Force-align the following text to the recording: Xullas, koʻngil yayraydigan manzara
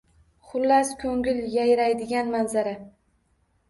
Xullas, 0.53 0.95
koʻngil 1.05 1.43
yayraydigan 1.59 2.37
manzara 2.37 2.79